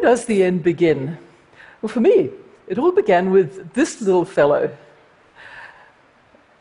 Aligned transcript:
does 0.00 0.24
the 0.24 0.42
end 0.42 0.62
begin? 0.62 1.18
Well, 1.80 1.92
for 1.92 2.00
me, 2.00 2.30
it 2.66 2.78
all 2.78 2.92
began 2.92 3.30
with 3.30 3.72
this 3.72 4.00
little 4.00 4.24
fellow. 4.24 4.70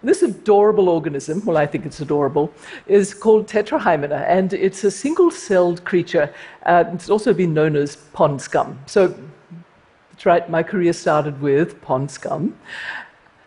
This 0.01 0.21
adorable 0.23 0.87
organism, 0.87 1.43
well, 1.45 1.57
I 1.57 1.65
think 1.65 1.85
it's 1.85 1.99
adorable, 1.99 2.53
is 2.87 3.13
called 3.13 3.47
Tetrahymena, 3.47 4.25
and 4.27 4.53
it's 4.53 4.83
a 4.85 4.91
single 4.91 5.29
celled 5.29 5.83
creature. 5.83 6.33
It's 6.65 7.09
also 7.09 7.33
been 7.33 7.53
known 7.53 7.75
as 7.75 7.97
pond 7.97 8.41
scum. 8.41 8.79
So, 8.85 9.13
that's 10.11 10.25
right, 10.25 10.49
my 10.49 10.63
career 10.63 10.93
started 10.93 11.41
with 11.41 11.81
pond 11.81 12.11
scum. 12.11 12.57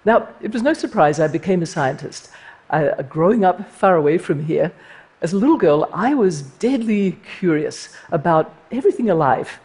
Now, 0.04 0.28
it 0.42 0.52
was 0.52 0.62
no 0.62 0.74
surprise 0.74 1.20
I 1.20 1.28
became 1.28 1.62
a 1.62 1.66
scientist. 1.66 2.30
Uh, 2.68 3.02
growing 3.02 3.44
up 3.44 3.70
far 3.70 3.96
away 3.96 4.18
from 4.18 4.44
here, 4.44 4.72
as 5.22 5.32
a 5.32 5.36
little 5.36 5.56
girl, 5.56 5.88
I 5.92 6.14
was 6.14 6.42
deadly 6.42 7.18
curious 7.38 7.88
about 8.10 8.54
everything 8.70 9.08
alive. 9.08 9.58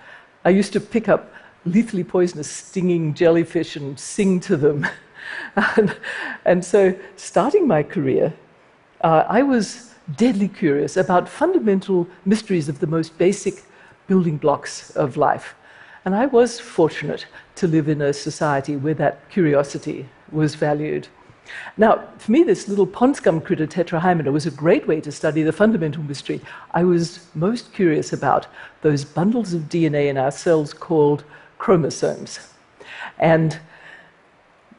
I 0.48 0.52
used 0.52 0.72
to 0.72 0.80
pick 0.80 1.10
up 1.10 1.30
lethally 1.66 2.06
poisonous 2.06 2.50
stinging 2.50 3.14
jellyfish 3.14 3.76
and 3.76 4.00
sing 4.00 4.40
to 4.40 4.56
them. 4.56 4.88
and, 5.76 5.94
and, 6.46 6.64
so, 6.64 6.98
starting 7.18 7.68
my 7.68 7.84
career, 7.84 8.34
uh, 9.02 9.26
I 9.28 9.42
was 9.44 9.94
deadly 10.16 10.48
curious 10.48 10.96
about 10.96 11.28
fundamental 11.28 12.08
mysteries 12.24 12.70
of 12.70 12.80
the 12.80 12.88
most 12.88 13.18
basic 13.18 13.66
building 14.08 14.38
blocks 14.38 14.92
of 14.92 15.18
life. 15.18 15.54
And 16.06 16.16
I 16.16 16.28
was 16.28 16.62
fortunate 16.62 17.26
to 17.56 17.68
live 17.68 17.90
in 17.90 18.02
a 18.02 18.14
society 18.14 18.78
where 18.78 18.94
that 18.94 19.30
curiosity 19.30 20.08
was 20.32 20.56
valued. 20.56 21.10
Now, 21.78 22.08
for 22.18 22.32
me, 22.32 22.44
this 22.44 22.68
little 22.68 22.88
pond 22.88 23.16
scum 23.16 23.42
critter, 23.42 23.68
Tetrahymena, 23.68 24.32
was 24.32 24.46
a 24.46 24.52
great 24.52 24.88
way 24.88 25.02
to 25.02 25.12
study 25.12 25.44
the 25.44 25.54
fundamental 25.54 26.04
mystery. 26.04 26.42
I 26.72 26.84
was 26.84 27.28
most 27.36 27.74
curious 27.74 28.14
about 28.14 28.48
those 28.82 29.06
bundles 29.06 29.54
of 29.54 29.64
DNA 29.64 30.08
in 30.08 30.18
our 30.18 30.32
cells 30.32 30.74
called 30.74 31.24
chromosomes. 31.58 32.40
And 33.20 33.60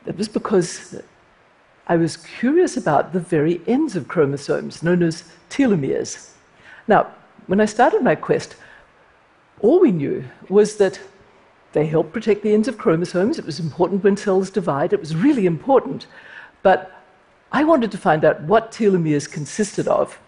it 0.07 0.17
was 0.17 0.29
because 0.29 1.01
I 1.87 1.97
was 1.97 2.17
curious 2.17 2.77
about 2.77 3.13
the 3.13 3.21
very 3.21 3.61
ends 3.67 3.97
of 3.97 4.09
chromosomes, 4.09 4.83
known 4.83 5.03
as 5.03 5.25
telomeres. 5.51 6.33
Now, 6.87 7.09
when 7.47 7.61
I 7.61 7.65
started 7.65 8.03
my 8.03 8.15
quest, 8.15 8.57
all 9.61 9.81
we 9.81 9.93
knew 9.93 10.25
was 10.49 10.77
that 10.77 11.01
they 11.73 11.87
help 11.87 12.13
protect 12.13 12.43
the 12.43 12.53
ends 12.53 12.69
of 12.69 12.79
chromosomes. 12.79 13.39
It 13.39 13.47
was 13.47 13.61
important 13.61 14.05
when 14.05 14.17
cells 14.17 14.51
divide. 14.51 14.93
It 14.93 15.01
was 15.01 15.17
really 15.17 15.47
important. 15.47 16.07
But 16.63 17.05
I 17.53 17.65
wanted 17.65 17.91
to 17.93 17.99
find 17.99 18.25
out 18.25 18.43
what 18.43 18.73
telomeres 18.73 19.31
consisted 19.31 19.89
of. 19.89 20.19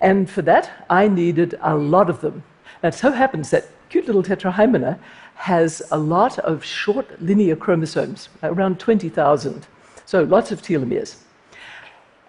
And 0.00 0.28
for 0.28 0.42
that, 0.42 0.70
I 0.88 1.08
needed 1.08 1.58
a 1.60 1.76
lot 1.76 2.10
of 2.10 2.20
them. 2.20 2.42
Now, 2.82 2.88
it 2.88 2.94
so 2.94 3.12
happens 3.12 3.50
that 3.50 3.68
cute 3.88 4.06
little 4.06 4.22
tetrahymena 4.22 4.98
has 5.34 5.82
a 5.90 5.98
lot 5.98 6.38
of 6.38 6.64
short 6.64 7.20
linear 7.20 7.56
chromosomes, 7.56 8.28
around 8.42 8.80
20,000. 8.80 9.66
So 10.06 10.22
lots 10.22 10.50
of 10.50 10.62
telomeres. 10.62 11.16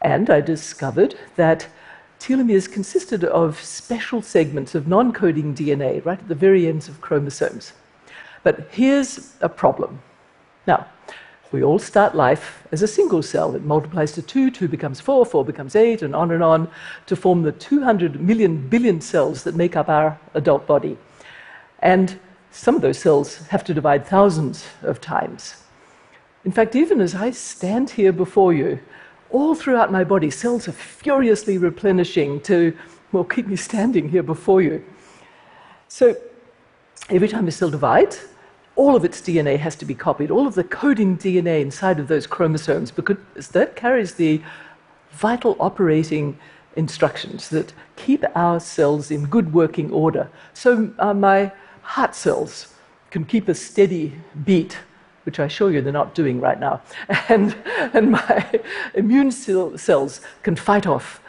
And 0.01 0.29
I 0.29 0.41
discovered 0.41 1.15
that 1.35 1.67
telomeres 2.19 2.71
consisted 2.71 3.23
of 3.23 3.59
special 3.61 4.21
segments 4.21 4.75
of 4.75 4.88
non 4.88 5.11
coding 5.13 5.55
DNA 5.55 6.05
right 6.05 6.19
at 6.19 6.27
the 6.27 6.35
very 6.35 6.67
ends 6.67 6.88
of 6.88 7.01
chromosomes. 7.01 7.73
But 8.43 8.67
here's 8.71 9.35
a 9.41 9.49
problem. 9.49 10.01
Now, 10.67 10.88
we 11.53 11.63
all 11.63 11.77
start 11.77 12.15
life 12.15 12.67
as 12.71 12.81
a 12.81 12.87
single 12.87 13.21
cell. 13.21 13.55
It 13.55 13.63
multiplies 13.63 14.11
to 14.13 14.23
two, 14.23 14.49
two 14.49 14.67
becomes 14.67 14.99
four, 14.99 15.23
four 15.23 15.45
becomes 15.45 15.75
eight, 15.75 16.01
and 16.01 16.15
on 16.15 16.31
and 16.31 16.43
on 16.43 16.67
to 17.05 17.16
form 17.16 17.44
the 17.44 17.51
200 17.51 18.19
million 18.19 18.67
billion 18.67 19.00
cells 19.00 19.44
that 19.44 19.55
make 19.55 19.75
up 19.75 19.88
our 19.88 20.19
adult 20.33 20.66
body. 20.66 20.97
And 21.79 22.19
some 22.50 22.75
of 22.75 22.81
those 22.81 22.97
cells 22.97 23.38
have 23.47 23.63
to 23.66 23.73
divide 23.73 24.05
thousands 24.05 24.66
of 24.81 25.00
times. 25.00 25.63
In 26.44 26.51
fact, 26.51 26.75
even 26.75 27.00
as 27.00 27.13
I 27.13 27.29
stand 27.29 27.91
here 27.91 28.11
before 28.11 28.51
you, 28.51 28.79
all 29.29 29.53
throughout 29.53 29.91
my 29.91 30.03
body, 30.03 30.31
cells 30.31 30.67
are 30.67 30.73
furiously 30.73 31.59
replenishing 31.59 32.41
to, 32.41 32.75
well, 33.11 33.23
keep 33.23 33.47
me 33.47 33.55
standing 33.55 34.09
here 34.09 34.23
before 34.23 34.63
you. 34.63 34.83
So 35.88 36.17
every 37.09 37.28
time 37.28 37.47
a 37.47 37.51
cell 37.51 37.69
divides, 37.69 38.25
all 38.75 38.95
of 38.95 39.06
its 39.06 39.22
DNA 39.22 39.57
has 39.59 39.75
to 39.78 39.85
be 39.85 39.94
copied, 39.94 40.31
all 40.31 40.47
of 40.47 40.56
the 40.56 40.63
coding 40.63 41.17
DNA 41.17 41.61
inside 41.61 42.00
of 42.00 42.07
those 42.07 42.25
chromosomes, 42.25 42.91
because 42.91 43.17
that 43.51 43.75
carries 43.75 44.16
the 44.16 44.41
vital 45.11 45.56
operating 45.59 46.38
instructions 46.75 47.50
that 47.50 47.72
keep 47.95 48.23
our 48.35 48.59
cells 48.59 49.11
in 49.11 49.25
good 49.25 49.53
working 49.53 49.91
order. 49.91 50.29
So 50.53 50.91
uh, 50.97 51.13
my 51.13 51.51
heart 51.84 52.16
cells 52.16 52.73
can 53.11 53.25
keep 53.25 53.47
a 53.47 53.53
steady 53.53 54.13
beat, 54.44 54.79
which 55.23 55.40
I 55.40 55.45
assure 55.45 55.72
you 55.72 55.81
they're 55.81 55.94
not 55.94 56.16
doing 56.16 56.41
right 56.41 56.59
now, 56.59 56.81
and, 57.29 57.55
and 57.94 58.11
my 58.11 58.61
immune 58.95 59.31
cells 59.31 60.22
can 60.41 60.55
fight 60.55 60.88
off 60.88 61.22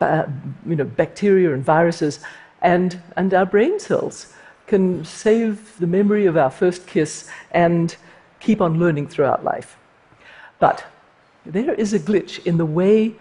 uh, 0.00 0.26
you 0.64 0.76
know, 0.76 0.84
bacteria 0.84 1.52
and 1.52 1.64
viruses, 1.64 2.20
and, 2.62 3.02
and 3.16 3.34
our 3.34 3.46
brain 3.46 3.80
cells 3.80 4.32
can 4.68 5.04
save 5.04 5.78
the 5.78 5.86
memory 5.86 6.26
of 6.26 6.36
our 6.36 6.50
first 6.50 6.86
kiss 6.86 7.28
and 7.50 7.96
keep 8.38 8.60
on 8.60 8.78
learning 8.78 9.08
throughout 9.08 9.42
life. 9.44 9.76
But 10.58 10.84
there 11.44 11.74
is 11.74 11.92
a 11.92 11.98
glitch 11.98 12.44
in 12.46 12.58
the 12.58 12.66
way 12.66 13.14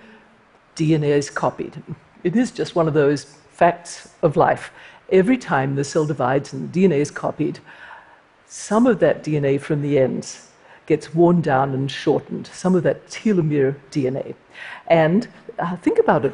DNA 0.76 1.10
is 1.18 1.30
copied. 1.30 1.82
It 2.24 2.36
is 2.36 2.52
just 2.52 2.76
one 2.76 2.88
of 2.88 2.94
those 2.94 3.24
facts 3.52 4.10
of 4.22 4.36
life. 4.36 4.72
Every 5.10 5.38
time 5.38 5.76
the 5.76 5.84
cell 5.84 6.06
divides 6.06 6.54
and 6.54 6.72
the 6.72 6.84
DNA 6.84 6.98
is 6.98 7.10
copied, 7.10 7.60
some 8.46 8.86
of 8.86 9.00
that 9.00 9.24
DNA 9.24 9.60
from 9.60 9.82
the 9.82 9.98
ends 9.98 10.50
gets 10.86 11.14
worn 11.14 11.42
down 11.42 11.74
and 11.74 11.90
shortened, 11.90 12.48
some 12.48 12.76
of 12.76 12.84
that 12.84 13.08
telomere 13.08 13.76
DNA. 13.92 14.36
And 14.88 15.28
uh, 15.60 15.76
think 15.78 16.00
about 16.00 16.26
it 16.26 16.34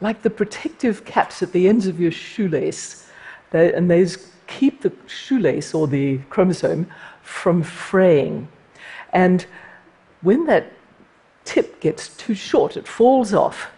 like 0.00 0.22
the 0.22 0.30
protective 0.30 1.04
caps 1.04 1.42
at 1.42 1.52
the 1.52 1.68
ends 1.68 1.86
of 1.86 2.00
your 2.00 2.10
shoelace, 2.10 3.08
they, 3.50 3.72
and 3.72 3.90
those 3.90 4.33
keep 4.46 4.82
the 4.82 4.92
shoelace 5.06 5.74
or 5.74 5.86
the 5.86 6.18
chromosome 6.30 6.86
from 7.22 7.62
fraying. 7.62 8.48
And 9.12 9.46
when 10.22 10.46
that 10.46 10.72
tip 11.44 11.80
gets 11.80 12.08
too 12.16 12.34
short, 12.34 12.76
it 12.76 12.88
falls 12.88 13.32
off. 13.34 13.70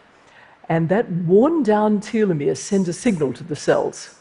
And 0.68 0.88
that 0.88 1.10
worn 1.10 1.62
down 1.62 2.00
telomere 2.00 2.56
sends 2.56 2.88
a 2.88 2.92
signal 2.92 3.32
to 3.34 3.44
the 3.44 3.56
cells. 3.56 4.16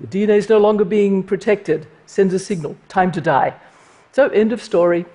The 0.00 0.06
DNA 0.06 0.38
is 0.38 0.48
no 0.48 0.58
longer 0.58 0.84
being 0.84 1.22
protected, 1.22 1.86
sends 2.06 2.34
a 2.34 2.38
signal, 2.38 2.76
time 2.88 3.12
to 3.12 3.20
die. 3.20 3.54
So, 4.12 4.28
end 4.28 4.52
of 4.52 4.60
story. 4.62 5.06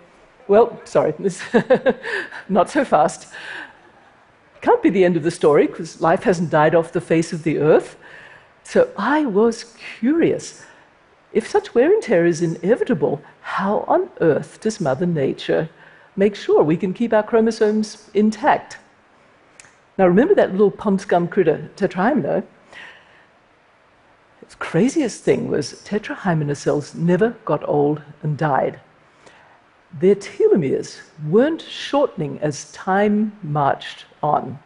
Well, 0.47 0.81
sorry, 0.85 1.13
not 2.49 2.69
so 2.69 2.83
fast. 2.83 3.27
Can't 4.61 4.81
be 4.81 4.89
the 4.89 5.05
end 5.05 5.16
of 5.16 5.23
the 5.23 5.31
story 5.31 5.67
because 5.67 6.01
life 6.01 6.23
hasn't 6.23 6.49
died 6.49 6.75
off 6.75 6.91
the 6.91 7.01
face 7.01 7.31
of 7.31 7.43
the 7.43 7.59
earth. 7.59 7.97
So 8.69 8.88
I 9.00 9.25
was 9.25 9.63
curious. 9.97 10.63
If 11.34 11.50
such 11.50 11.74
wear 11.74 11.91
and 11.91 12.03
tear 12.03 12.28
is 12.28 12.44
inevitable, 12.44 13.19
how 13.41 13.80
on 13.88 14.12
earth 14.22 14.59
does 14.62 14.80
Mother 14.80 15.07
Nature 15.07 15.72
make 16.16 16.35
sure 16.35 16.62
we 16.62 16.78
can 16.78 16.94
keep 16.94 17.12
our 17.12 17.24
chromosomes 17.24 18.12
intact? 18.13 18.78
Now, 19.97 20.06
remember 20.06 20.35
that 20.35 20.52
little 20.52 20.69
pond 20.69 21.02
scum 21.02 21.28
critter, 21.28 21.72
Tetrahymena? 21.78 22.44
The 24.47 24.56
craziest 24.58 25.24
thing 25.24 25.47
was 25.50 25.81
Tetrahymena 25.84 26.56
cells 26.56 26.94
never 26.94 27.32
got 27.46 27.67
old 27.67 28.03
and 28.22 28.38
died. 28.38 28.79
Their 29.99 30.14
telomeres 30.14 30.99
weren't 31.28 31.64
shortening 31.64 32.38
as 32.40 32.72
time 32.72 33.35
marched 33.41 34.05
on. 34.22 34.59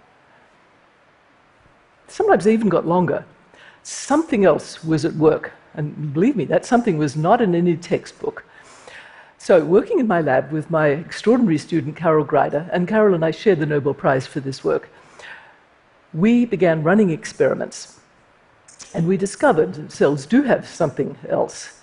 Sometimes 2.10 2.44
they 2.44 2.54
even 2.54 2.68
got 2.68 2.86
longer 2.86 3.24
something 3.84 4.46
else 4.46 4.84
was 4.84 5.06
at 5.06 5.14
work. 5.14 5.52
And 5.76 6.14
believe 6.14 6.36
me, 6.36 6.46
that 6.46 6.66
something 6.66 6.98
was 6.98 7.16
not 7.16 7.42
in 7.42 7.56
any 7.56 7.78
textbook. 7.78 8.46
So, 9.38 9.66
working 9.66 10.00
in 10.00 10.08
my 10.08 10.22
lab 10.22 10.52
with 10.52 10.70
my 10.72 10.88
extraordinary 10.88 11.58
student, 11.58 11.98
Carol 11.98 12.26
Greider, 12.26 12.70
and 12.72 12.88
Carol 12.88 13.14
and 13.14 13.26
I 13.26 13.32
shared 13.32 13.60
the 13.60 13.66
Nobel 13.66 13.94
Prize 13.94 14.26
for 14.26 14.40
this 14.40 14.64
work, 14.64 14.90
we 16.14 16.46
began 16.46 16.84
running 16.84 17.10
experiments. 17.10 18.00
And 18.94 19.08
we 19.08 19.18
discovered 19.18 19.92
cells 19.92 20.26
do 20.26 20.44
have 20.44 20.68
something 20.68 21.18
else. 21.28 21.82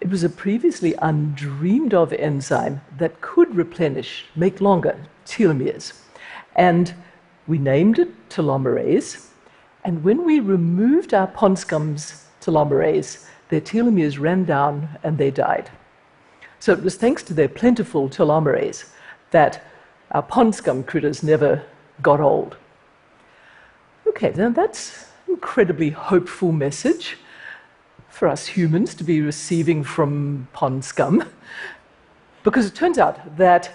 It 0.00 0.08
was 0.08 0.24
a 0.24 0.28
previously 0.28 0.94
undreamed 1.02 1.92
of 1.92 2.12
enzyme 2.12 2.80
that 2.98 3.20
could 3.20 3.54
replenish, 3.54 4.24
make 4.36 4.60
longer 4.60 4.96
telomeres. 5.26 5.92
And 6.54 6.94
we 7.46 7.58
named 7.58 7.98
it 7.98 8.28
telomerase. 8.28 9.28
And 9.84 10.04
when 10.04 10.24
we 10.24 10.40
removed 10.40 11.12
our 11.12 11.26
pond 11.26 11.58
scum's 11.58 12.26
telomerase, 12.40 13.26
their 13.48 13.60
telomeres 13.60 14.18
ran 14.18 14.44
down 14.44 14.88
and 15.02 15.18
they 15.18 15.30
died. 15.30 15.70
So 16.60 16.72
it 16.72 16.82
was 16.82 16.96
thanks 16.96 17.22
to 17.24 17.34
their 17.34 17.48
plentiful 17.48 18.08
telomerase 18.08 18.88
that 19.32 19.64
our 20.12 20.22
pond 20.22 20.54
scum 20.54 20.84
critters 20.84 21.22
never 21.22 21.64
got 22.00 22.20
old. 22.20 22.56
Okay, 24.06 24.32
now 24.36 24.50
that's 24.50 25.06
an 25.26 25.34
incredibly 25.34 25.90
hopeful 25.90 26.52
message. 26.52 27.16
for 28.08 28.28
us 28.28 28.46
humans 28.46 28.94
to 28.94 29.04
be 29.04 29.22
receiving 29.22 29.82
from 29.82 30.46
pond 30.52 30.84
scum, 30.84 31.24
because 32.44 32.66
it 32.66 32.74
turns 32.74 32.98
out 32.98 33.38
that 33.38 33.70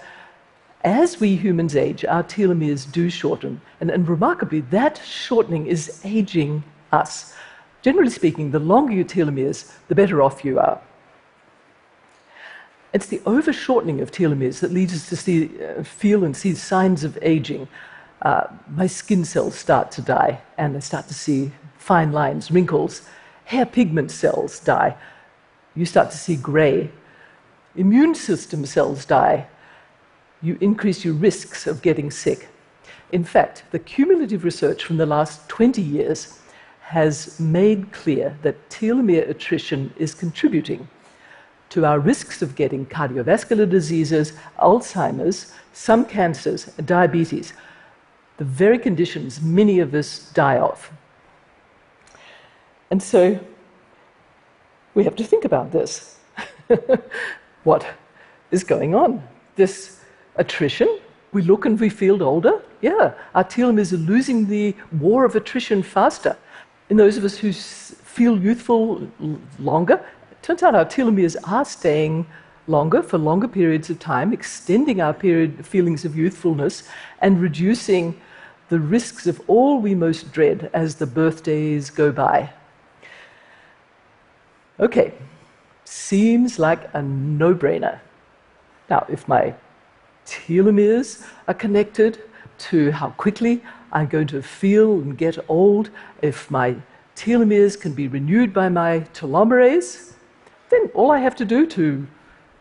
as 0.84 1.20
we 1.20 1.36
humans 1.36 1.76
age, 1.76 2.06
our 2.06 2.24
telomeres 2.24 2.90
do 2.92 3.10
shorten. 3.10 3.62
And, 3.82 3.90
and 3.90 4.08
remarkably, 4.08 4.62
that 4.62 5.02
shortening 5.06 5.66
is 5.66 6.02
aging 6.04 6.64
us. 6.92 7.34
Generally 7.82 8.12
speaking, 8.12 8.52
the 8.52 8.60
longer 8.60 8.94
your 8.94 9.06
telomeres, 9.06 9.72
the 9.88 9.96
better 9.96 10.22
off 10.22 10.46
you 10.46 10.60
are. 10.60 10.80
It's 12.94 13.08
the 13.08 13.20
overshortening 13.20 14.02
of 14.02 14.12
telomeres 14.12 14.60
that 14.60 14.72
leads 14.72 14.94
us 14.94 15.10
to 15.10 15.16
see, 15.16 15.52
uh, 15.64 15.84
feel 15.84 16.24
and 16.24 16.36
see 16.36 16.54
signs 16.54 17.04
of 17.04 17.18
aging. 17.22 17.68
Uh, 18.22 18.48
my 18.70 18.88
skin 18.88 19.26
cells 19.26 19.56
start 19.56 19.92
to 19.92 20.02
die, 20.02 20.42
and 20.58 20.76
I 20.76 20.80
start 20.80 21.08
to 21.08 21.14
see 21.14 21.52
fine 21.78 22.12
lines, 22.12 22.50
wrinkles. 22.50 23.08
Hair 23.46 23.68
pigment 23.68 24.12
cells 24.12 24.60
die. 24.60 24.96
You 25.76 25.86
start 25.86 26.12
to 26.12 26.18
see 26.18 26.36
gray. 26.36 26.90
Immune 27.76 28.16
system 28.16 28.66
cells 28.66 29.06
die. 29.06 29.48
You 30.42 30.58
increase 30.62 31.04
your 31.04 31.14
risks 31.14 31.68
of 31.68 31.82
getting 31.82 32.12
sick. 32.12 32.50
In 33.12 33.24
fact, 33.24 33.64
the 33.72 33.80
cumulative 33.80 34.44
research 34.44 34.84
from 34.84 34.98
the 34.98 35.06
last 35.06 35.48
20 35.50 35.82
years 35.82 36.40
has 36.82 37.40
made 37.40 37.92
clear 37.92 38.38
that 38.44 38.70
telomere 38.70 39.30
attrition 39.30 39.92
is 39.98 40.14
contributing 40.14 40.88
to 41.70 41.86
our 41.86 42.00
risks 42.00 42.42
of 42.42 42.56
getting 42.56 42.86
cardiovascular 42.86 43.70
diseases, 43.70 44.34
Alzheimer's, 44.60 45.54
some 45.74 46.06
cancers, 46.06 46.66
diabetes, 46.86 47.54
the 48.38 48.46
very 48.46 48.80
conditions 48.80 49.42
many 49.42 49.80
of 49.80 49.94
us 49.94 50.32
die 50.34 50.58
of. 50.58 50.92
And 52.90 53.04
so 53.04 53.40
we 54.94 55.04
have 55.04 55.16
to 55.18 55.24
think 55.24 55.44
about 55.44 55.72
this. 55.72 56.20
what 57.64 57.86
is 58.52 58.64
going 58.64 58.96
on? 58.96 59.28
This 59.56 59.97
attrition, 60.38 61.00
we 61.34 61.42
look 61.42 61.66
and 61.66 61.80
we 61.80 61.90
feel 61.90 62.24
older. 62.24 62.62
Yeah, 62.82 63.14
our 63.36 63.44
telomeres 63.44 63.94
are 63.94 63.98
losing 63.98 64.48
the 64.48 64.76
war 65.00 65.26
of 65.26 65.36
attrition 65.36 65.84
faster. 65.84 66.38
In 66.90 66.98
those 66.98 67.18
of 67.18 67.26
us 67.26 67.38
who 67.38 67.52
feel 67.52 68.40
youthful 68.40 69.08
longer, 69.60 70.04
turns 70.42 70.64
out 70.64 70.76
our 70.76 70.86
telomeres 70.86 71.36
are 71.44 71.66
staying 71.66 72.26
longer 72.68 73.02
for 73.02 73.18
longer 73.18 73.48
periods 73.48 73.90
of 73.90 74.00
time, 74.00 74.34
extending 74.34 75.02
our 75.02 75.14
period 75.14 75.66
feelings 75.66 76.06
of 76.06 76.16
youthfulness 76.16 76.84
and 77.22 77.42
reducing 77.42 78.20
the 78.70 78.80
risks 78.80 79.28
of 79.28 79.42
all 79.48 79.80
we 79.80 79.96
most 79.96 80.32
dread 80.32 80.70
as 80.74 80.96
the 80.96 81.06
birthdays 81.06 81.90
go 81.90 82.12
by. 82.12 82.50
Okay, 84.80 85.14
seems 85.86 86.60
like 86.60 86.90
a 86.94 87.02
no 87.02 87.54
brainer. 87.56 88.00
Now, 88.90 89.06
if 89.10 89.28
my 89.28 89.56
telomeres 90.28 91.26
are 91.48 91.54
connected 91.54 92.22
to 92.58 92.92
how 92.92 93.10
quickly 93.12 93.64
I'm 93.92 94.08
going 94.08 94.28
to 94.28 94.42
feel 94.42 94.94
and 95.00 95.18
get 95.18 95.38
old, 95.48 95.90
if 96.22 96.52
my 96.52 96.76
telomeres 97.16 97.80
can 97.80 97.94
be 97.94 98.08
renewed 98.08 98.54
by 98.54 98.70
my 98.70 99.00
telomerase, 99.14 100.14
then 100.70 100.90
all 100.94 101.12
I 101.12 101.20
have 101.20 101.36
to 101.38 101.46
do 101.46 101.66
to 101.68 102.06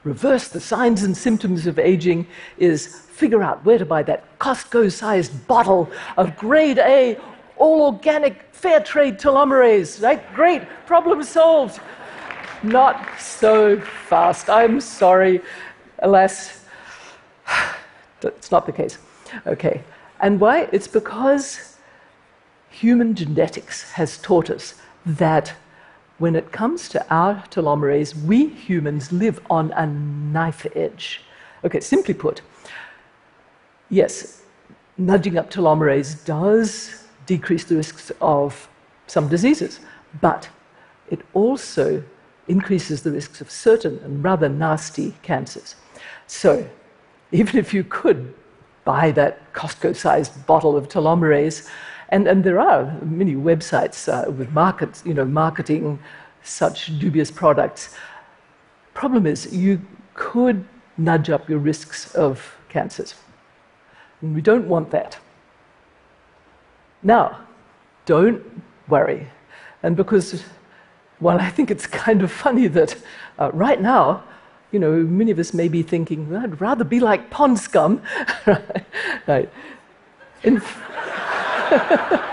reverse 0.05 0.49
the 0.49 0.61
signs 0.61 1.03
and 1.03 1.17
symptoms 1.17 1.67
of 1.67 1.79
aging 1.79 2.27
is 2.59 3.01
figure 3.11 3.43
out 3.43 3.65
where 3.65 3.79
to 3.79 3.85
buy 3.85 4.03
that 4.05 4.39
Costco 4.39 4.93
sized 4.93 5.47
bottle 5.49 5.91
of 6.17 6.37
grade 6.37 6.79
A, 6.79 7.19
all 7.57 7.83
organic, 7.83 8.45
fair 8.53 8.81
trade 8.81 9.19
telomerase. 9.19 10.03
Right? 10.03 10.23
Great, 10.35 10.63
problem 10.87 11.23
solved. 11.23 11.81
Not 12.63 13.19
so 13.19 13.81
fast. 13.81 14.49
I'm 14.49 14.81
sorry. 14.81 15.41
Alas, 16.01 16.66
it's 18.23 18.51
not 18.51 18.67
the 18.67 18.73
case. 18.73 18.99
Okay. 19.47 19.83
And 20.21 20.41
why? 20.41 20.69
It's 20.73 20.89
because 20.89 21.77
human 22.71 23.15
genetics 23.15 23.93
has 23.93 24.19
taught 24.19 24.51
us 24.51 24.75
that 25.05 25.55
when 26.19 26.35
it 26.35 26.51
comes 26.53 26.89
to 26.89 27.15
our 27.15 27.35
telomerase, 27.51 28.15
we 28.25 28.47
humans 28.47 29.13
live 29.13 29.41
on 29.51 29.71
a 29.73 29.87
knife 29.87 30.67
edge. 30.75 31.21
Okay, 31.65 31.81
simply 31.81 32.15
put, 32.15 32.41
yes, 33.91 34.43
nudging 34.97 35.37
up 35.37 35.51
telomerase 35.51 36.25
does 36.25 37.05
decrease 37.27 37.65
the 37.65 37.77
risks 37.77 38.11
of 38.21 38.69
some 39.07 39.29
diseases, 39.29 39.81
but 40.21 40.49
it 41.11 41.21
also 41.35 42.03
increases 42.49 43.03
the 43.03 43.11
risks 43.11 43.41
of 43.41 43.51
certain 43.51 43.99
and 44.05 44.25
rather 44.25 44.49
nasty 44.49 45.15
cancers. 45.23 45.75
So, 46.27 46.69
even 47.33 47.59
if 47.59 47.75
you 47.75 47.85
could 47.85 48.35
buy 48.85 49.11
that 49.13 49.53
Costco 49.53 49.97
sized 49.97 50.47
bottle 50.47 50.77
of 50.77 50.89
telomerase, 50.89 51.69
and, 52.11 52.29
and 52.29 52.45
there 52.45 52.61
are 52.61 52.97
many 53.03 53.35
websites 53.35 54.09
uh, 54.09 54.31
with 54.31 54.51
market, 54.53 55.03
you 55.05 55.13
know, 55.15 55.25
marketing 55.25 55.99
such 56.43 56.97
dubious 56.99 57.31
products. 57.31 57.95
Problem 58.95 59.27
is, 59.27 59.53
you 59.53 59.81
could 60.15 60.65
nudge 60.97 61.29
up 61.29 61.49
your 61.49 61.59
risks 61.59 62.15
of 62.15 62.57
cancers. 62.69 63.15
And 64.23 64.35
we 64.35 64.41
don't 64.41 64.69
want 64.69 64.91
that. 64.91 65.19
Now, 67.03 67.41
don't 68.07 68.43
worry. 68.89 69.29
And 69.83 69.97
because, 69.97 70.45
well, 71.21 71.39
I 71.39 71.51
think 71.51 71.71
it's 71.71 71.87
kind 71.87 72.23
of 72.23 72.31
funny 72.31 72.69
that 72.69 72.97
uh, 73.39 73.51
right 73.53 73.81
now, 73.81 74.23
you 74.77 74.81
know, 74.81 74.93
many 74.93 75.31
of 75.31 75.39
us 75.39 75.55
may 75.55 75.69
be 75.69 75.83
thinking, 75.83 76.37
I'd 76.37 76.61
rather 76.61 76.85
be 76.85 77.01
like 77.01 77.31
pond 77.31 77.59
scum. 77.59 78.03
right. 79.27 79.49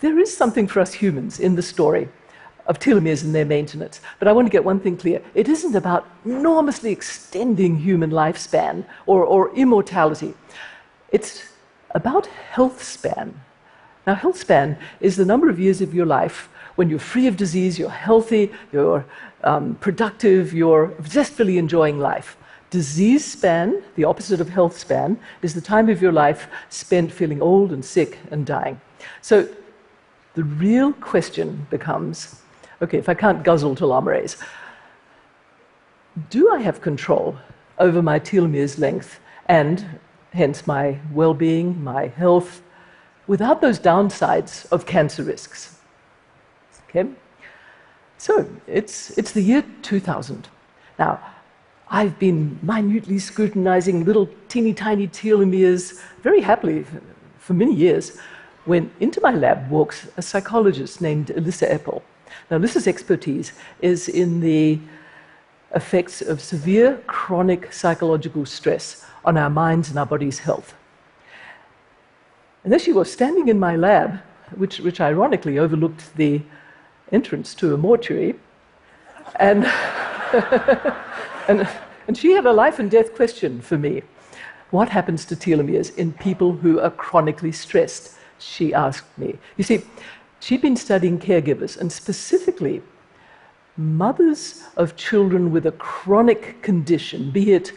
There 0.00 0.18
is 0.20 0.34
something 0.34 0.68
for 0.68 0.78
us 0.78 0.92
humans 0.94 1.40
in 1.40 1.56
the 1.56 1.62
story 1.62 2.08
of 2.66 2.78
telomeres 2.78 3.24
and 3.24 3.34
their 3.34 3.44
maintenance. 3.44 4.00
But 4.20 4.28
I 4.28 4.32
want 4.32 4.46
to 4.46 4.50
get 4.50 4.64
one 4.64 4.78
thing 4.78 4.96
clear. 4.96 5.20
It 5.34 5.48
isn't 5.48 5.74
about 5.74 6.06
enormously 6.24 6.92
extending 6.92 7.76
human 7.76 8.10
lifespan 8.10 8.84
or, 9.06 9.24
or 9.24 9.52
immortality. 9.56 10.34
It's 11.10 11.42
about 11.90 12.26
health 12.26 12.80
span. 12.80 13.40
Now, 14.06 14.14
health 14.14 14.38
span 14.38 14.78
is 15.00 15.16
the 15.16 15.24
number 15.24 15.50
of 15.50 15.58
years 15.58 15.80
of 15.80 15.92
your 15.92 16.06
life 16.06 16.48
when 16.78 16.88
you're 16.88 17.00
free 17.00 17.26
of 17.26 17.36
disease, 17.36 17.76
you're 17.76 17.90
healthy, 17.90 18.52
you're 18.70 19.04
um, 19.42 19.74
productive, 19.80 20.54
you're 20.54 20.94
zestfully 21.02 21.58
enjoying 21.58 21.98
life. 21.98 22.36
Disease 22.70 23.24
span, 23.24 23.82
the 23.96 24.04
opposite 24.04 24.40
of 24.40 24.48
health 24.48 24.78
span, 24.78 25.18
is 25.42 25.54
the 25.54 25.60
time 25.60 25.88
of 25.88 26.00
your 26.00 26.12
life 26.12 26.46
spent 26.68 27.10
feeling 27.10 27.42
old 27.42 27.72
and 27.72 27.84
sick 27.84 28.18
and 28.30 28.46
dying. 28.46 28.80
So 29.22 29.48
the 30.34 30.44
real 30.44 30.92
question 30.92 31.66
becomes 31.68 32.42
okay, 32.80 32.98
if 32.98 33.08
I 33.08 33.14
can't 33.14 33.42
guzzle 33.42 33.74
telomerase, 33.74 34.40
do 36.30 36.48
I 36.52 36.60
have 36.60 36.80
control 36.80 37.36
over 37.80 38.02
my 38.02 38.20
telomeres 38.20 38.78
length 38.78 39.18
and 39.46 39.84
hence 40.32 40.64
my 40.64 41.00
well 41.12 41.34
being, 41.34 41.82
my 41.82 42.06
health, 42.06 42.62
without 43.26 43.60
those 43.60 43.80
downsides 43.80 44.70
of 44.70 44.86
cancer 44.86 45.24
risks? 45.24 45.77
Okay? 46.88 47.08
So 48.16 48.48
it's, 48.66 49.16
it's 49.18 49.32
the 49.32 49.42
year 49.42 49.64
2000. 49.82 50.48
Now, 50.98 51.20
I've 51.90 52.18
been 52.18 52.58
minutely 52.62 53.18
scrutinizing 53.18 54.04
little 54.04 54.28
teeny 54.48 54.74
tiny 54.74 55.08
telomeres 55.08 56.02
very 56.22 56.40
happily 56.40 56.84
for 57.38 57.54
many 57.54 57.74
years 57.74 58.18
when 58.64 58.90
into 59.00 59.20
my 59.22 59.30
lab 59.30 59.70
walks 59.70 60.06
a 60.16 60.22
psychologist 60.22 61.00
named 61.00 61.30
Elissa 61.30 61.66
Epel. 61.66 62.02
Now, 62.50 62.56
Elissa's 62.56 62.86
expertise 62.86 63.52
is 63.80 64.08
in 64.08 64.40
the 64.40 64.78
effects 65.74 66.20
of 66.20 66.40
severe 66.40 66.96
chronic 67.06 67.72
psychological 67.72 68.44
stress 68.44 69.06
on 69.24 69.36
our 69.36 69.50
minds 69.50 69.88
and 69.88 69.98
our 69.98 70.06
body's 70.06 70.40
health. 70.40 70.74
And 72.64 72.72
there 72.72 72.78
she 72.78 72.92
was 72.92 73.10
standing 73.10 73.48
in 73.48 73.58
my 73.58 73.76
lab, 73.76 74.20
which, 74.56 74.80
which 74.80 75.00
ironically 75.00 75.58
overlooked 75.58 76.14
the 76.16 76.42
entrance 77.12 77.54
to 77.56 77.74
a 77.74 77.76
mortuary, 77.76 78.34
and 79.36 79.64
And, 81.48 81.66
and 82.06 82.16
she 82.16 82.32
had 82.32 82.44
a 82.44 82.52
life 82.52 82.78
and 82.78 82.90
death 82.90 83.14
question 83.14 83.60
for 83.60 83.78
me. 83.78 84.02
What 84.70 84.90
happens 84.90 85.24
to 85.24 85.34
telomeres 85.36 85.96
in 85.96 86.12
people 86.12 86.52
who 86.52 86.78
are 86.78 86.90
chronically 86.90 87.52
stressed? 87.52 88.16
She 88.38 88.74
asked 88.74 89.16
me. 89.18 89.38
You 89.56 89.64
see, 89.64 89.82
she'd 90.40 90.60
been 90.60 90.76
studying 90.76 91.18
caregivers, 91.18 91.78
and 91.78 91.90
specifically 91.90 92.82
mothers 93.78 94.64
of 94.76 94.94
children 94.96 95.50
with 95.50 95.64
a 95.64 95.72
chronic 95.72 96.62
condition, 96.62 97.30
be 97.30 97.52
it 97.54 97.72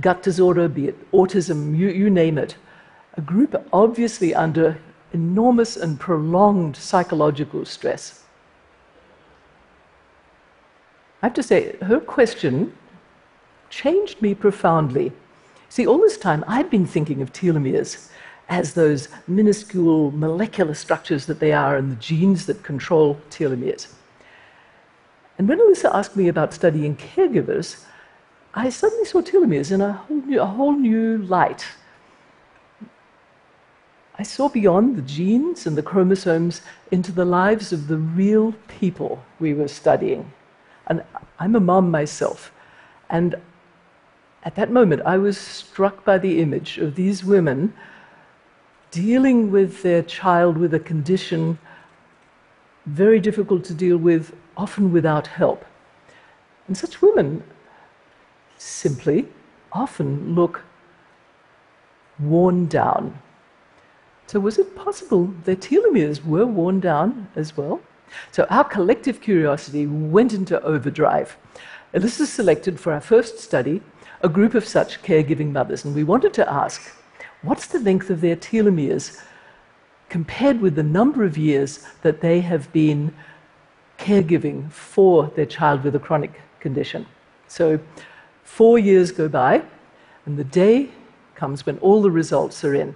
gut 0.00 0.22
disorder, 0.22 0.68
be 0.68 0.88
it 0.88 1.10
autism, 1.10 1.76
you, 1.76 1.88
you 1.88 2.08
name 2.08 2.38
it, 2.38 2.56
a 3.14 3.20
group 3.20 3.56
obviously 3.72 4.32
under 4.32 4.78
enormous 5.12 5.76
and 5.76 5.98
prolonged 5.98 6.76
psychological 6.76 7.64
stress. 7.64 8.22
I 11.22 11.26
have 11.26 11.34
to 11.34 11.42
say, 11.42 11.76
her 11.82 12.00
question 12.00 12.72
changed 13.68 14.22
me 14.22 14.34
profoundly. 14.34 15.12
See, 15.68 15.86
all 15.86 15.98
this 15.98 16.18
time 16.18 16.44
I'd 16.48 16.70
been 16.70 16.86
thinking 16.86 17.22
of 17.22 17.32
telomeres 17.32 18.10
as 18.48 18.74
those 18.74 19.08
minuscule 19.28 20.10
molecular 20.10 20.74
structures 20.74 21.26
that 21.26 21.38
they 21.38 21.52
are 21.52 21.76
and 21.76 21.92
the 21.92 21.96
genes 21.96 22.46
that 22.46 22.62
control 22.62 23.20
telomeres. 23.30 23.92
And 25.38 25.48
when 25.48 25.60
Elissa 25.60 25.94
asked 25.94 26.16
me 26.16 26.28
about 26.28 26.52
studying 26.52 26.96
caregivers, 26.96 27.84
I 28.52 28.68
suddenly 28.68 29.04
saw 29.04 29.22
telomeres 29.22 29.70
in 29.70 29.80
a 29.80 29.92
whole 29.92 30.16
new, 30.16 30.40
a 30.40 30.46
whole 30.46 30.72
new 30.72 31.18
light. 31.18 31.64
I 34.20 34.22
saw 34.22 34.50
beyond 34.50 34.96
the 34.96 35.08
genes 35.16 35.66
and 35.66 35.78
the 35.78 35.82
chromosomes 35.82 36.60
into 36.90 37.10
the 37.10 37.24
lives 37.24 37.72
of 37.72 37.88
the 37.88 37.96
real 37.96 38.52
people 38.68 39.24
we 39.38 39.54
were 39.54 39.66
studying. 39.66 40.30
And 40.88 41.02
I'm 41.38 41.56
a 41.56 41.60
mom 41.60 41.90
myself. 41.90 42.52
And 43.08 43.36
at 44.42 44.56
that 44.56 44.70
moment, 44.70 45.00
I 45.06 45.16
was 45.16 45.38
struck 45.38 46.04
by 46.04 46.18
the 46.18 46.42
image 46.42 46.76
of 46.76 46.96
these 46.96 47.24
women 47.24 47.72
dealing 48.90 49.50
with 49.50 49.80
their 49.80 50.02
child 50.02 50.58
with 50.58 50.74
a 50.74 50.80
condition 50.80 51.58
very 52.84 53.20
difficult 53.20 53.64
to 53.64 53.74
deal 53.74 53.96
with, 53.96 54.36
often 54.54 54.92
without 54.92 55.28
help. 55.28 55.64
And 56.66 56.76
such 56.76 57.00
women 57.00 57.42
simply 58.58 59.28
often 59.72 60.34
look 60.34 60.60
worn 62.18 62.66
down. 62.66 63.18
So, 64.30 64.38
was 64.38 64.60
it 64.60 64.76
possible 64.76 65.34
their 65.44 65.56
telomeres 65.56 66.24
were 66.24 66.46
worn 66.46 66.78
down 66.78 67.26
as 67.34 67.56
well? 67.56 67.80
So, 68.30 68.46
our 68.48 68.62
collective 68.62 69.20
curiosity 69.20 69.88
went 69.88 70.32
into 70.32 70.62
overdrive. 70.62 71.36
Elissa 71.92 72.28
selected 72.28 72.78
for 72.78 72.92
our 72.92 73.00
first 73.00 73.40
study 73.40 73.82
a 74.20 74.28
group 74.28 74.54
of 74.54 74.64
such 74.64 75.02
caregiving 75.02 75.50
mothers, 75.50 75.84
and 75.84 75.96
we 75.96 76.04
wanted 76.04 76.32
to 76.34 76.48
ask 76.48 76.94
what's 77.42 77.66
the 77.66 77.80
length 77.80 78.08
of 78.08 78.20
their 78.20 78.36
telomeres 78.36 79.20
compared 80.08 80.60
with 80.60 80.76
the 80.76 80.84
number 80.84 81.24
of 81.24 81.36
years 81.36 81.84
that 82.02 82.20
they 82.20 82.40
have 82.40 82.72
been 82.72 83.12
caregiving 83.98 84.70
for 84.70 85.26
their 85.34 85.46
child 85.46 85.82
with 85.82 85.96
a 85.96 85.98
chronic 85.98 86.40
condition. 86.60 87.04
So, 87.48 87.80
Four 88.44 88.78
years 88.78 89.10
go 89.10 89.28
by, 89.28 89.62
and 90.24 90.36
the 90.36 90.44
day 90.44 90.90
comes 91.34 91.66
when 91.66 91.78
all 91.78 92.00
the 92.00 92.12
results 92.12 92.62
are 92.62 92.74
in. 92.76 92.94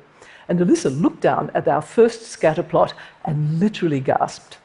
And 0.49 0.61
Elissa 0.61 0.91
looked 0.91 1.21
down 1.21 1.51
at 1.55 1.69
our 1.69 1.83
first 1.83 2.23
scatter 2.23 2.63
plot 2.63 2.95
and 3.25 3.59
literally 3.59 4.01
gasped. 4.01 4.59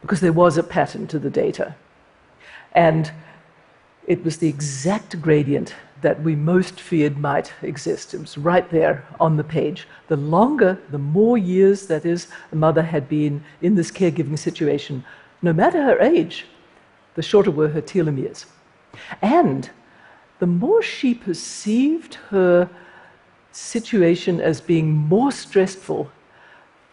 Because 0.00 0.20
there 0.20 0.32
was 0.32 0.56
a 0.56 0.62
pattern 0.62 1.06
to 1.08 1.18
the 1.18 1.30
data. 1.30 1.74
And 2.72 3.12
it 4.06 4.24
was 4.24 4.38
the 4.38 4.48
exact 4.48 5.20
gradient 5.20 5.74
that 6.02 6.22
we 6.22 6.34
most 6.34 6.80
feared 6.80 7.18
might 7.18 7.52
exist. 7.62 8.14
It 8.14 8.20
was 8.20 8.38
right 8.38 8.68
there 8.70 9.04
on 9.18 9.36
the 9.36 9.44
page. 9.44 9.86
The 10.08 10.16
longer, 10.16 10.78
the 10.90 10.98
more 10.98 11.36
years, 11.36 11.86
that 11.88 12.06
is, 12.06 12.28
a 12.52 12.56
mother 12.56 12.82
had 12.82 13.08
been 13.08 13.44
in 13.60 13.74
this 13.74 13.90
caregiving 13.90 14.38
situation, 14.38 15.04
no 15.42 15.52
matter 15.52 15.82
her 15.82 16.00
age, 16.00 16.46
the 17.14 17.22
shorter 17.22 17.50
were 17.50 17.68
her 17.68 17.82
telomeres. 17.82 18.46
And 19.20 19.70
the 20.38 20.46
more 20.46 20.82
she 20.82 21.14
perceived 21.14 22.14
her 22.30 22.68
situation 23.52 24.40
as 24.40 24.60
being 24.60 24.90
more 24.90 25.32
stressful, 25.32 26.10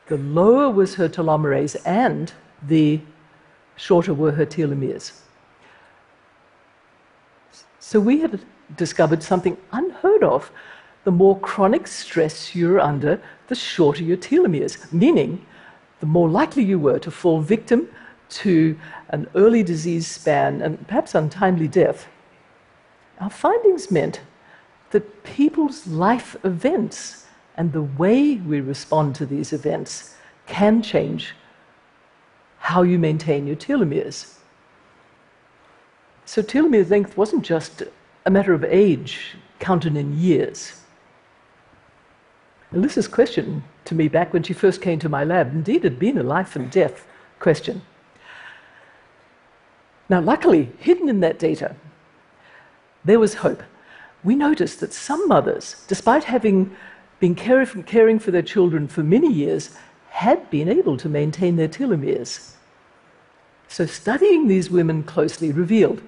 the 0.07 0.17
lower 0.17 0.69
was 0.69 0.95
her 0.95 1.09
telomerase 1.09 1.75
and 1.85 2.33
the 2.65 3.01
shorter 3.75 4.13
were 4.13 4.31
her 4.31 4.45
telomeres. 4.45 5.11
So 7.79 7.99
we 7.99 8.19
had 8.19 8.41
discovered 8.75 9.23
something 9.23 9.57
unheard 9.71 10.23
of. 10.23 10.51
The 11.03 11.11
more 11.11 11.39
chronic 11.39 11.87
stress 11.87 12.53
you're 12.53 12.79
under, 12.79 13.21
the 13.47 13.55
shorter 13.55 14.03
your 14.03 14.17
telomeres, 14.17 14.91
meaning 14.91 15.45
the 15.99 16.05
more 16.05 16.27
likely 16.27 16.63
you 16.63 16.79
were 16.79 16.99
to 16.99 17.11
fall 17.11 17.39
victim 17.39 17.87
to 18.29 18.77
an 19.09 19.27
early 19.35 19.63
disease 19.63 20.05
span 20.07 20.61
and 20.61 20.85
perhaps 20.87 21.15
untimely 21.15 21.67
death, 21.67 22.07
our 23.19 23.29
findings 23.29 23.89
meant 23.89 24.19
that 24.91 25.23
people's 25.23 25.87
life 25.87 26.35
events 26.43 27.25
and 27.55 27.73
the 27.73 27.81
way 27.81 28.35
we 28.35 28.61
respond 28.61 29.15
to 29.15 29.25
these 29.25 29.51
events 29.51 30.15
can 30.45 30.81
change 30.81 31.33
how 32.59 32.83
you 32.83 32.97
maintain 32.99 33.47
your 33.47 33.55
telomeres. 33.55 34.35
So, 36.25 36.41
telomere 36.41 36.89
length 36.89 37.15
wasn't 37.15 37.43
just 37.43 37.83
a 38.25 38.29
matter 38.29 38.53
of 38.53 38.63
age 38.63 39.35
counted 39.59 39.95
in 39.95 40.17
years. 40.17 40.81
Elissa's 42.73 43.07
question 43.07 43.63
to 43.85 43.95
me 43.95 44.09
back 44.09 44.33
when 44.33 44.43
she 44.43 44.53
first 44.53 44.81
came 44.81 44.99
to 44.99 45.09
my 45.09 45.23
lab 45.23 45.53
indeed 45.53 45.83
had 45.83 45.97
been 45.97 46.17
a 46.17 46.23
life 46.23 46.55
and 46.55 46.69
death 46.69 47.07
question. 47.39 47.81
Now, 50.09 50.19
luckily, 50.21 50.71
hidden 50.77 51.09
in 51.09 51.21
that 51.21 51.39
data, 51.39 51.75
there 53.05 53.19
was 53.19 53.35
hope. 53.35 53.63
We 54.23 54.35
noticed 54.35 54.79
that 54.79 54.93
some 54.93 55.27
mothers, 55.27 55.85
despite 55.87 56.25
having 56.25 56.75
been 57.19 57.35
caring 57.35 58.19
for 58.19 58.31
their 58.31 58.41
children 58.41 58.87
for 58.87 59.03
many 59.03 59.31
years, 59.31 59.75
had 60.09 60.49
been 60.49 60.67
able 60.67 60.97
to 60.97 61.09
maintain 61.09 61.55
their 61.55 61.67
telomeres. 61.67 62.53
So, 63.67 63.85
studying 63.85 64.47
these 64.47 64.69
women 64.69 65.03
closely 65.03 65.51
revealed 65.51 66.01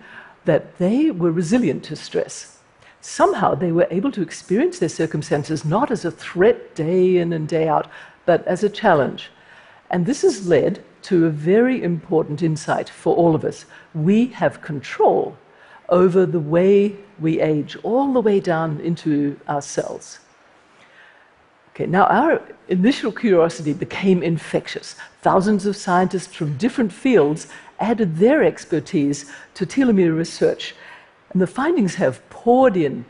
that 0.46 0.78
they 0.78 1.12
were 1.12 1.32
resilient 1.32 1.84
to 1.86 1.96
stress. 1.96 2.58
Somehow, 3.02 3.56
they 3.56 3.72
were 3.72 3.88
able 3.92 4.12
to 4.12 4.22
experience 4.22 4.80
their 4.80 4.90
circumstances 4.90 5.64
not 5.66 5.92
as 5.92 6.06
a 6.06 6.12
threat 6.12 6.76
day 6.76 7.18
in 7.18 7.34
and 7.34 7.48
day 7.48 7.68
out, 7.68 7.88
but 8.26 8.46
as 8.48 8.64
a 8.64 8.70
challenge. 8.70 9.30
And 9.90 10.06
this 10.06 10.22
has 10.22 10.48
led 10.48 10.84
to 11.04 11.26
a 11.26 11.30
very 11.30 11.82
important 11.84 12.42
insight 12.42 12.90
for 12.90 13.16
all 13.16 13.36
of 13.36 13.46
us. 13.46 13.66
We 13.94 14.28
have 14.28 14.62
control 14.62 15.38
over 15.90 16.26
the 16.26 16.40
way 16.40 16.96
we 17.20 17.42
age, 17.42 17.76
all 17.84 18.14
the 18.14 18.22
way 18.22 18.40
down 18.40 18.80
into 18.80 19.40
our 19.48 19.62
cells. 19.62 20.20
Okay, 21.74 21.86
now 21.86 22.06
our 22.06 22.42
initial 22.68 23.12
curiosity 23.12 23.74
became 23.74 24.22
infectious. 24.22 24.96
Thousands 25.22 25.66
of 25.66 25.76
scientists 25.76 26.34
from 26.34 26.58
different 26.58 26.92
fields 26.92 27.48
added 27.80 28.18
their 28.18 28.44
expertise 28.44 29.32
to 29.54 29.66
telomere 29.66 30.16
research, 30.16 30.76
and 31.32 31.42
the 31.42 31.48
findings 31.48 31.96
have 31.96 32.28
poured 32.30 32.76
in. 32.76 33.06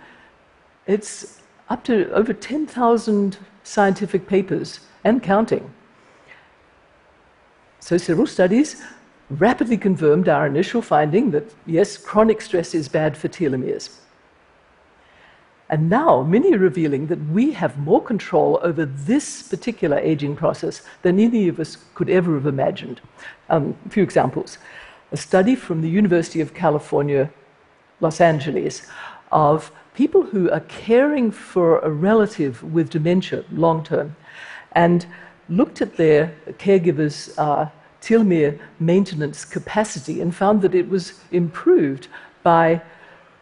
It's 0.86 1.42
up 1.70 1.84
to 1.86 2.12
over 2.12 2.34
10,000 2.34 3.38
scientific 3.64 4.28
papers 4.28 4.82
and 5.04 5.22
counting. 5.24 5.74
So, 7.80 7.98
several 7.98 8.28
studies 8.28 8.84
rapidly 9.30 9.78
confirmed 9.78 10.28
our 10.28 10.48
initial 10.48 10.82
finding 10.82 11.32
that 11.32 11.54
yes, 11.66 11.98
chronic 11.98 12.42
stress 12.42 12.74
is 12.74 12.90
bad 12.90 13.16
for 13.16 13.28
telomeres. 13.28 13.90
And 15.70 15.88
now 15.88 16.24
many 16.24 16.54
are 16.54 16.58
revealing 16.58 17.08
that 17.08 17.24
we 17.30 17.52
have 17.52 17.78
more 17.78 18.02
control 18.02 18.60
over 18.64 18.86
this 18.86 19.44
particular 19.44 20.00
aging 20.00 20.36
process 20.36 20.82
than 21.04 21.20
any 21.20 21.48
of 21.48 21.60
us 21.60 21.78
could 21.94 22.10
ever 22.10 22.34
have 22.34 22.48
imagined. 22.48 23.02
Um, 23.50 23.78
a 23.86 23.90
few 23.90 24.02
examples. 24.02 24.58
A 25.12 25.18
study 25.18 25.56
from 25.56 25.82
the 25.82 25.90
University 25.90 26.42
of 26.42 26.56
California, 26.56 27.32
Los 28.00 28.20
Angeles, 28.20 28.88
of 29.32 29.72
people 29.94 30.24
who 30.24 30.50
are 30.50 30.62
caring 30.62 31.30
for 31.30 31.80
a 31.80 31.90
relative 31.90 32.64
with 32.64 32.90
dementia 32.90 33.44
long 33.52 33.84
term 33.84 34.16
and 34.72 35.06
looked 35.50 35.82
at 35.82 35.98
their 35.98 36.34
caregivers' 36.58 37.38
uh, 37.38 37.70
telomere 38.10 38.60
maintenance 38.80 39.46
capacity 39.46 40.20
and 40.20 40.36
found 40.36 40.62
that 40.64 40.74
it 40.74 40.90
was 40.90 41.14
improved 41.32 42.08
by 42.42 42.82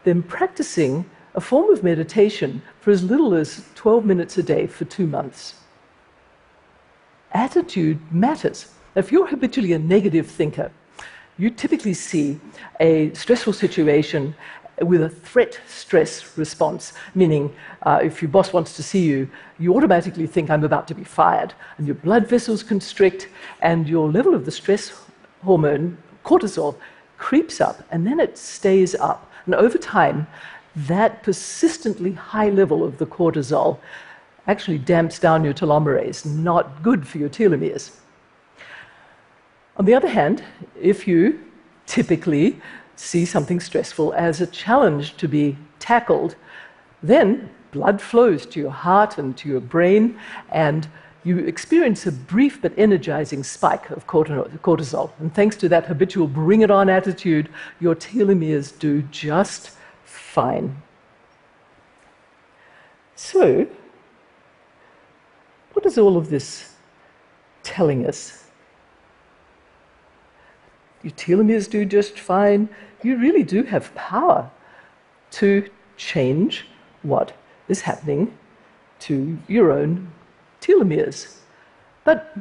them 0.04 0.22
practicing 0.22 1.08
a 1.34 1.40
form 1.40 1.72
of 1.72 1.82
meditation 1.82 2.60
for 2.80 2.90
as 2.90 3.02
little 3.02 3.34
as 3.34 3.64
12 3.74 4.04
minutes 4.04 4.36
a 4.36 4.42
day 4.42 4.66
for 4.66 4.84
two 4.84 5.06
months. 5.06 5.54
Attitude 7.32 7.98
matters. 8.12 8.74
If 8.94 9.10
you're 9.10 9.26
habitually 9.26 9.72
a 9.72 9.78
negative 9.78 10.26
thinker, 10.26 10.70
you 11.38 11.50
typically 11.50 11.94
see 11.94 12.38
a 12.80 13.14
stressful 13.14 13.52
situation 13.52 14.34
with 14.82 15.02
a 15.02 15.08
threat 15.08 15.60
stress 15.66 16.36
response, 16.38 16.92
meaning 17.14 17.54
uh, 17.82 18.00
if 18.02 18.22
your 18.22 18.30
boss 18.30 18.52
wants 18.52 18.76
to 18.76 18.82
see 18.82 19.04
you, 19.04 19.28
you 19.58 19.74
automatically 19.74 20.26
think, 20.26 20.50
I'm 20.50 20.64
about 20.64 20.88
to 20.88 20.94
be 20.94 21.04
fired. 21.04 21.54
And 21.76 21.86
your 21.86 21.96
blood 21.96 22.26
vessels 22.28 22.62
constrict, 22.62 23.28
and 23.60 23.88
your 23.88 24.10
level 24.10 24.34
of 24.34 24.44
the 24.44 24.50
stress 24.50 24.92
hormone, 25.42 25.98
cortisol, 26.24 26.76
creeps 27.16 27.60
up, 27.60 27.82
and 27.90 28.06
then 28.06 28.20
it 28.20 28.38
stays 28.38 28.94
up. 28.94 29.30
And 29.46 29.54
over 29.54 29.78
time, 29.78 30.26
that 30.76 31.22
persistently 31.22 32.12
high 32.12 32.50
level 32.50 32.84
of 32.84 32.98
the 32.98 33.06
cortisol 33.06 33.78
actually 34.46 34.78
damps 34.78 35.18
down 35.18 35.44
your 35.44 35.54
telomerase, 35.54 36.24
not 36.24 36.82
good 36.82 37.06
for 37.06 37.18
your 37.18 37.28
telomeres. 37.28 37.96
On 39.76 39.84
the 39.84 39.94
other 39.94 40.08
hand, 40.08 40.42
if 40.80 41.06
you 41.06 41.40
typically 41.86 42.60
see 42.98 43.24
something 43.24 43.60
stressful 43.60 44.12
as 44.14 44.40
a 44.40 44.46
challenge 44.46 45.16
to 45.16 45.28
be 45.28 45.56
tackled. 45.78 46.34
Then 47.02 47.50
blood 47.70 48.00
flows 48.00 48.44
to 48.46 48.60
your 48.60 48.70
heart 48.70 49.18
and 49.18 49.36
to 49.36 49.48
your 49.48 49.60
brain, 49.60 50.18
and 50.50 50.88
you 51.24 51.38
experience 51.38 52.06
a 52.06 52.12
brief 52.12 52.60
but 52.62 52.72
energizing 52.76 53.44
spike 53.44 53.90
of 53.90 54.06
cortisol. 54.06 55.10
And 55.18 55.34
thanks 55.34 55.56
to 55.56 55.68
that 55.68 55.86
habitual 55.86 56.26
bring 56.26 56.62
it 56.62 56.70
on 56.70 56.88
attitude, 56.88 57.48
your 57.80 57.94
telomeres 57.94 58.76
do 58.78 59.02
just 59.02 59.72
fine. 60.04 60.82
So, 63.14 63.66
what 65.72 65.84
is 65.86 65.98
all 65.98 66.16
of 66.16 66.30
this 66.30 66.74
telling 67.62 68.06
us? 68.06 68.47
Your 71.02 71.12
telomeres 71.12 71.68
do 71.70 71.84
just 71.84 72.18
fine. 72.18 72.68
You 73.02 73.16
really 73.16 73.42
do 73.42 73.62
have 73.64 73.94
power 73.94 74.50
to 75.32 75.68
change 75.96 76.66
what 77.02 77.32
is 77.68 77.82
happening 77.82 78.36
to 79.00 79.38
your 79.46 79.72
own 79.72 80.10
telomeres. 80.60 81.38
But 82.04 82.36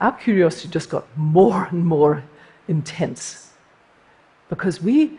our 0.00 0.12
curiosity 0.12 0.68
just 0.68 0.90
got 0.90 1.06
more 1.16 1.68
and 1.70 1.84
more 1.84 2.24
intense 2.68 3.52
because 4.48 4.82
we 4.82 5.18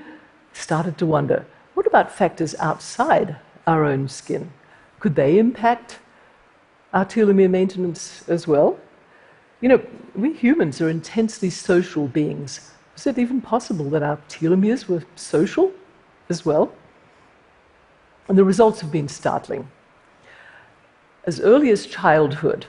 started 0.54 0.98
to 0.98 1.06
wonder 1.06 1.46
what 1.74 1.88
about 1.88 2.12
factors 2.12 2.54
outside 2.60 3.38
our 3.66 3.86
own 3.86 4.08
skin? 4.08 4.52
Could 5.00 5.16
they 5.16 5.40
impact 5.40 6.00
our 6.94 7.06
telomere 7.06 7.50
maintenance 7.50 8.28
as 8.28 8.48
well? 8.48 8.78
You 9.62 9.70
know, 9.70 9.82
we 10.16 10.34
humans 10.34 10.82
are 10.82 10.90
intensely 10.90 11.50
social 11.50 12.08
beings. 12.08 12.72
Is 12.96 13.08
it 13.08 13.18
even 13.18 13.42
possible 13.42 13.90
that 13.92 14.04
our 14.04 14.18
telomeres 14.28 14.88
were 14.88 15.04
social 15.16 15.72
as 16.30 16.46
well? 16.46 16.74
And 18.28 18.38
the 18.38 18.44
results 18.44 18.82
have 18.82 18.92
been 18.92 19.08
startling. 19.08 19.70
As 21.26 21.40
early 21.40 21.70
as 21.70 21.86
childhood, 21.86 22.66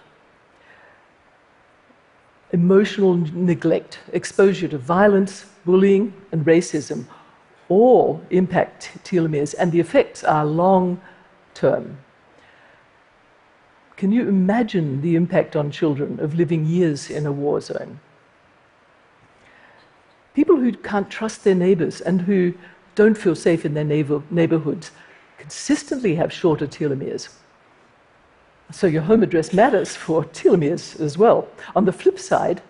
emotional 2.53 3.17
neglect, 3.17 3.99
exposure 4.13 4.69
to 4.69 4.79
violence, 4.79 5.47
bullying, 5.65 6.13
and 6.31 6.45
racism 6.45 7.07
all 7.69 8.21
impact 8.29 8.91
telomeres, 9.03 9.55
and 9.59 9.73
the 9.73 9.81
effects 9.81 10.23
are 10.25 10.45
long 10.45 11.01
term. 11.55 11.97
Can 14.03 14.11
you 14.11 14.29
imagine 14.29 15.01
the 15.01 15.15
impact 15.15 15.55
on 15.55 15.71
children 15.71 16.19
of 16.19 16.35
living 16.35 16.67
years 16.67 17.09
in 17.09 17.25
a 17.25 17.31
war 17.31 17.61
zone? 17.61 18.01
People 20.35 20.57
who 20.57 20.73
can't 20.73 21.09
trust 21.09 21.45
their 21.45 21.55
neighbors 21.55 22.01
and 22.01 22.23
who 22.23 22.53
don't 22.97 23.17
feel 23.17 23.37
safe 23.37 23.65
in 23.65 23.75
their 23.75 23.85
neighbor, 23.85 24.21
neighborhoods 24.29 24.91
consistently 25.39 26.17
have 26.17 26.33
shorter 26.33 26.67
telomeres. 26.67 27.29
So 28.73 28.89
your 28.89 29.03
home 29.03 29.23
address 29.23 29.53
matters 29.53 29.95
for 29.95 30.25
telomeres 30.41 30.99
as 30.99 31.17
well. 31.17 31.47
On 31.77 31.85
the 31.85 31.93
flip 31.93 32.19
side, 32.19 32.61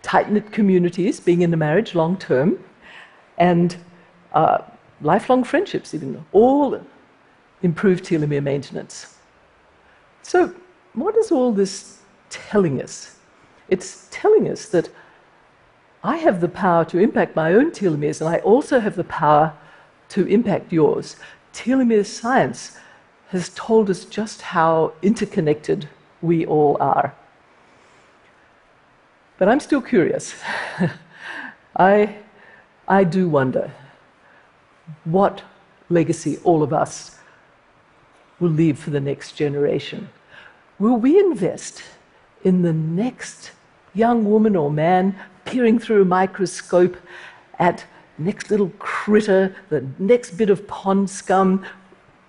tight 0.00 0.32
knit 0.32 0.52
communities, 0.52 1.20
being 1.20 1.42
in 1.42 1.52
a 1.52 1.56
marriage 1.58 1.94
long 1.94 2.16
term, 2.16 2.64
and 3.36 3.76
uh, 4.32 4.62
lifelong 5.02 5.44
friendships, 5.44 5.92
even, 5.92 6.24
all 6.32 6.80
improve 7.60 8.00
telomere 8.00 8.42
maintenance. 8.42 9.15
So, 10.26 10.52
what 10.94 11.16
is 11.16 11.30
all 11.30 11.52
this 11.52 12.00
telling 12.30 12.82
us? 12.82 13.16
It's 13.68 14.08
telling 14.10 14.48
us 14.50 14.66
that 14.70 14.88
I 16.02 16.16
have 16.16 16.40
the 16.40 16.48
power 16.48 16.84
to 16.86 16.98
impact 16.98 17.36
my 17.36 17.52
own 17.52 17.70
telomeres, 17.70 18.20
and 18.20 18.28
I 18.28 18.38
also 18.38 18.80
have 18.80 18.96
the 18.96 19.04
power 19.04 19.52
to 20.08 20.26
impact 20.26 20.72
yours. 20.72 21.14
Telomere 21.52 22.04
science 22.04 22.76
has 23.28 23.50
told 23.50 23.88
us 23.88 24.04
just 24.04 24.42
how 24.42 24.94
interconnected 25.00 25.88
we 26.20 26.44
all 26.44 26.76
are. 26.80 27.14
But 29.38 29.48
I'm 29.48 29.60
still 29.60 29.80
curious. 29.80 30.34
I, 31.76 32.16
I 32.88 33.04
do 33.04 33.28
wonder 33.28 33.70
what 35.04 35.44
legacy 35.88 36.38
all 36.42 36.64
of 36.64 36.72
us 36.72 37.16
will 38.40 38.50
leave 38.50 38.78
for 38.78 38.90
the 38.90 39.00
next 39.00 39.32
generation. 39.32 40.08
Will 40.78 40.96
we 40.96 41.18
invest 41.18 41.82
in 42.44 42.62
the 42.62 42.72
next 42.72 43.52
young 43.94 44.24
woman 44.24 44.54
or 44.54 44.70
man 44.70 45.16
peering 45.44 45.78
through 45.78 46.02
a 46.02 46.04
microscope 46.04 46.96
at 47.58 47.84
next 48.18 48.50
little 48.50 48.70
critter, 48.78 49.54
the 49.68 49.86
next 49.98 50.32
bit 50.32 50.50
of 50.50 50.66
pond 50.66 51.08
scum, 51.08 51.64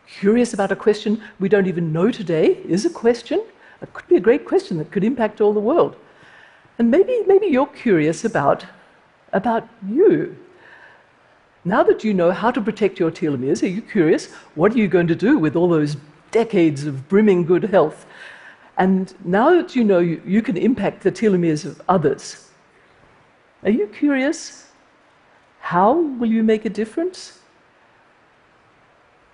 curious 0.07 0.53
about 0.53 0.71
a 0.71 0.75
question 0.75 1.21
we 1.39 1.49
don't 1.49 1.67
even 1.67 1.91
know 1.91 2.11
today 2.11 2.57
is 2.67 2.85
a 2.85 2.89
question. 2.89 3.43
It 3.81 3.93
could 3.93 4.07
be 4.07 4.15
a 4.15 4.21
great 4.21 4.45
question 4.45 4.77
that 4.77 4.91
could 4.91 5.03
impact 5.03 5.41
all 5.41 5.53
the 5.53 5.59
world. 5.59 5.95
And 6.79 6.89
maybe, 6.89 7.23
maybe 7.27 7.47
you're 7.47 7.67
curious 7.67 8.23
about, 8.23 8.65
about 9.33 9.67
you. 9.87 10.37
Now 11.67 11.83
that 11.83 12.05
you 12.05 12.13
know 12.13 12.31
how 12.31 12.49
to 12.51 12.61
protect 12.61 12.97
your 12.97 13.11
telomeres, 13.11 13.61
are 13.61 13.67
you 13.67 13.81
curious? 13.81 14.31
What 14.55 14.71
are 14.71 14.77
you 14.77 14.87
going 14.87 15.07
to 15.07 15.15
do 15.15 15.37
with 15.37 15.57
all 15.57 15.67
those 15.67 15.97
decades 16.31 16.85
of 16.85 17.09
brimming 17.09 17.43
good 17.43 17.65
health? 17.65 18.05
And 18.77 19.13
now 19.25 19.49
that 19.49 19.75
you 19.75 19.83
know 19.83 19.99
you, 19.99 20.21
you 20.25 20.41
can 20.41 20.55
impact 20.55 21.03
the 21.03 21.11
telomeres 21.11 21.65
of 21.65 21.81
others, 21.89 22.51
are 23.63 23.69
you 23.69 23.87
curious? 23.87 24.69
How 25.59 25.91
will 25.91 26.29
you 26.29 26.41
make 26.41 26.63
a 26.63 26.69
difference? 26.69 27.39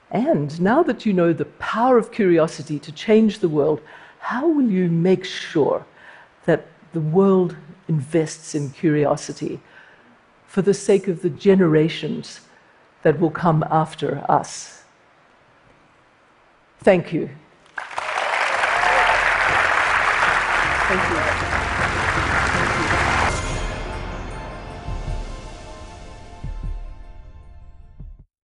And 0.09 0.59
now 0.59 0.81
that 0.81 1.05
you 1.05 1.13
know 1.13 1.33
the 1.33 1.51
power 1.59 1.99
of 1.99 2.11
curiosity 2.11 2.79
to 2.79 2.91
change 2.91 3.39
the 3.39 3.49
world, 3.49 3.79
how 4.17 4.47
will 4.47 4.71
you 4.71 4.89
make 4.89 5.23
sure 5.23 5.85
that 6.45 6.65
the 6.93 7.01
world 7.01 7.55
invests 7.87 8.55
in 8.55 8.71
curiosity 8.71 9.61
for 10.53 10.61
the 10.61 10.73
sake 10.73 11.07
of 11.07 11.23
the 11.23 11.31
generations 11.31 12.41
that 13.01 13.19
will 13.19 13.31
come 13.31 13.65
after 13.71 14.23
us? 14.29 14.83
Thank 16.77 17.11
you. 17.11 17.27
Thank 20.87 21.57
you. 21.57 21.62